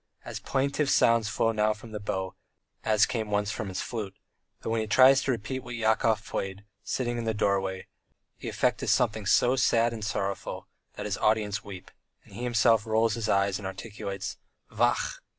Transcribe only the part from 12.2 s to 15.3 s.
and he himself rolls his eyes and articulates "Vachhh!